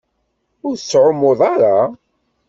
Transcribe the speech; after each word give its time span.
Ur 0.67 0.73
tettɛummuḍ 0.77 1.39
ara? 1.53 1.77